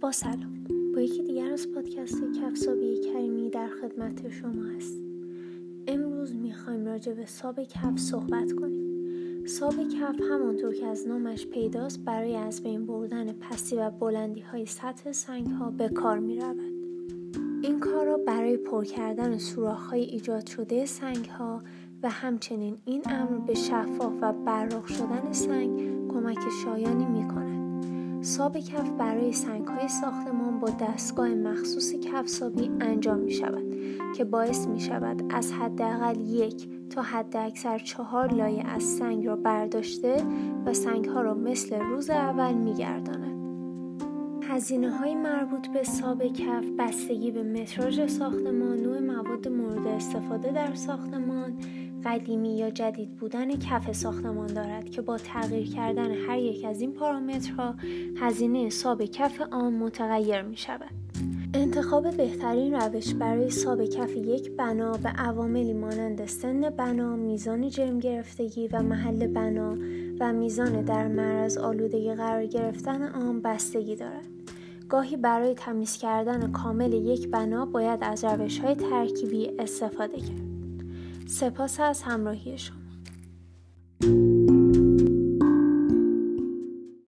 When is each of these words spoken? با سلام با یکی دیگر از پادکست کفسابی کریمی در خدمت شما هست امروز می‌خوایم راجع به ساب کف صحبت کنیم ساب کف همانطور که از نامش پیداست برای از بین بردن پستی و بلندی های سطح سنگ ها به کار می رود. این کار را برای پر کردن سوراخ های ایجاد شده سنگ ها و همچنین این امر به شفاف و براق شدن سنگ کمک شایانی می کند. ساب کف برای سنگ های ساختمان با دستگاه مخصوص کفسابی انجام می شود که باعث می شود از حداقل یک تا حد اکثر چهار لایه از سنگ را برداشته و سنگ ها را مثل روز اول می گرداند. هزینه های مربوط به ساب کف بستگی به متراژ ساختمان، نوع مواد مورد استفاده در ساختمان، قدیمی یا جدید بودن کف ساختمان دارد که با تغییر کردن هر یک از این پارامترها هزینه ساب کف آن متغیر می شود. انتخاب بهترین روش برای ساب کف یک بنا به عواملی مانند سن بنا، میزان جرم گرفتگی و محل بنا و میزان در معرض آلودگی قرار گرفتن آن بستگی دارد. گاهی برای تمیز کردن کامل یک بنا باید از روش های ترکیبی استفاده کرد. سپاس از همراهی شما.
با 0.00 0.12
سلام 0.12 0.64
با 0.94 1.00
یکی 1.00 1.22
دیگر 1.22 1.52
از 1.52 1.72
پادکست 1.72 2.22
کفسابی 2.42 3.00
کریمی 3.00 3.50
در 3.50 3.68
خدمت 3.68 4.30
شما 4.30 4.64
هست 4.76 4.98
امروز 5.86 6.34
می‌خوایم 6.34 6.86
راجع 6.86 7.12
به 7.12 7.26
ساب 7.26 7.62
کف 7.62 7.98
صحبت 7.98 8.52
کنیم 8.52 9.46
ساب 9.46 9.74
کف 9.74 10.20
همانطور 10.30 10.74
که 10.74 10.86
از 10.86 11.08
نامش 11.08 11.46
پیداست 11.46 12.04
برای 12.04 12.36
از 12.36 12.62
بین 12.62 12.86
بردن 12.86 13.32
پستی 13.32 13.76
و 13.76 13.90
بلندی 13.90 14.40
های 14.40 14.66
سطح 14.66 15.12
سنگ 15.12 15.46
ها 15.46 15.70
به 15.70 15.88
کار 15.88 16.18
می 16.18 16.40
رود. 16.40 16.72
این 17.62 17.80
کار 17.80 18.06
را 18.06 18.16
برای 18.16 18.56
پر 18.56 18.84
کردن 18.84 19.38
سوراخ 19.38 19.86
های 19.86 20.02
ایجاد 20.02 20.46
شده 20.46 20.86
سنگ 20.86 21.24
ها 21.24 21.62
و 22.02 22.10
همچنین 22.10 22.78
این 22.84 23.02
امر 23.06 23.38
به 23.38 23.54
شفاف 23.54 24.12
و 24.22 24.32
براق 24.32 24.86
شدن 24.86 25.32
سنگ 25.32 26.08
کمک 26.08 26.38
شایانی 26.64 27.04
می 27.04 27.28
کند. 27.28 27.57
ساب 28.20 28.58
کف 28.58 28.90
برای 28.90 29.32
سنگ 29.32 29.66
های 29.66 29.88
ساختمان 29.88 30.60
با 30.60 30.70
دستگاه 30.70 31.28
مخصوص 31.28 31.94
کفسابی 31.94 32.70
انجام 32.80 33.18
می 33.18 33.30
شود 33.30 33.64
که 34.16 34.24
باعث 34.24 34.66
می 34.66 34.80
شود 34.80 35.22
از 35.30 35.52
حداقل 35.52 36.20
یک 36.20 36.68
تا 36.90 37.02
حد 37.02 37.36
اکثر 37.36 37.78
چهار 37.78 38.34
لایه 38.34 38.66
از 38.66 38.82
سنگ 38.82 39.26
را 39.26 39.36
برداشته 39.36 40.24
و 40.66 40.74
سنگ 40.74 41.04
ها 41.04 41.20
را 41.20 41.34
مثل 41.34 41.80
روز 41.80 42.10
اول 42.10 42.54
می 42.54 42.74
گرداند. 42.74 43.38
هزینه 44.42 44.90
های 44.90 45.14
مربوط 45.14 45.68
به 45.68 45.82
ساب 45.82 46.26
کف 46.26 46.64
بستگی 46.78 47.30
به 47.30 47.42
متراژ 47.42 48.06
ساختمان، 48.06 48.78
نوع 48.78 48.98
مواد 48.98 49.48
مورد 49.48 49.86
استفاده 49.86 50.52
در 50.52 50.74
ساختمان، 50.74 51.56
قدیمی 52.04 52.56
یا 52.58 52.70
جدید 52.70 53.16
بودن 53.16 53.56
کف 53.56 53.92
ساختمان 53.92 54.46
دارد 54.46 54.90
که 54.90 55.02
با 55.02 55.18
تغییر 55.18 55.70
کردن 55.70 56.10
هر 56.10 56.38
یک 56.38 56.64
از 56.64 56.80
این 56.80 56.92
پارامترها 56.92 57.74
هزینه 58.16 58.70
ساب 58.70 59.04
کف 59.04 59.40
آن 59.50 59.72
متغیر 59.72 60.42
می 60.42 60.56
شود. 60.56 60.90
انتخاب 61.54 62.16
بهترین 62.16 62.74
روش 62.74 63.14
برای 63.14 63.50
ساب 63.50 63.84
کف 63.84 64.16
یک 64.16 64.50
بنا 64.56 64.92
به 64.92 65.08
عواملی 65.08 65.72
مانند 65.72 66.26
سن 66.26 66.70
بنا، 66.70 67.16
میزان 67.16 67.68
جرم 67.68 67.98
گرفتگی 67.98 68.68
و 68.68 68.82
محل 68.82 69.26
بنا 69.26 69.76
و 70.20 70.32
میزان 70.32 70.82
در 70.82 71.08
معرض 71.08 71.58
آلودگی 71.58 72.14
قرار 72.14 72.46
گرفتن 72.46 73.02
آن 73.02 73.40
بستگی 73.40 73.96
دارد. 73.96 74.26
گاهی 74.88 75.16
برای 75.16 75.54
تمیز 75.54 75.96
کردن 75.96 76.52
کامل 76.52 76.92
یک 76.92 77.28
بنا 77.28 77.66
باید 77.66 77.98
از 78.02 78.24
روش 78.24 78.58
های 78.58 78.74
ترکیبی 78.74 79.50
استفاده 79.58 80.16
کرد. 80.16 80.47
سپاس 81.28 81.80
از 81.80 82.02
همراهی 82.02 82.58
شما. 82.58 82.87